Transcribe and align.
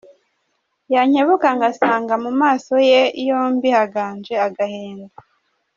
Yankebuka 0.93 1.47
ngasanga 1.57 2.13
Mu 2.23 2.31
maso 2.41 2.73
ye 2.89 3.01
yombi 3.27 3.69
Haganje 3.77 4.33
agahinda. 4.47 5.09